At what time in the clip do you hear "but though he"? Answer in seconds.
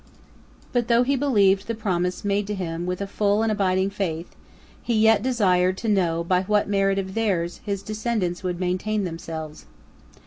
0.73-1.15